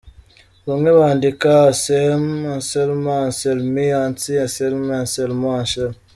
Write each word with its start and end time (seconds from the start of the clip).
Bamwe 0.67 0.89
bandika 0.99 1.49
Ansehelm, 1.69 2.25
Anselma, 2.55 3.13
Anselmi, 3.27 3.85
Anssi, 4.01 4.31
Anselme, 4.45 4.91
Anselmo, 5.01 5.47
Anshel. 5.59 5.91